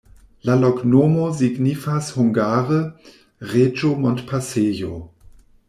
La 0.49 0.53
loknomo 0.61 1.25
signifas 1.41 2.09
hungare: 2.17 2.79
reĝo-montpasejo. 3.55 4.95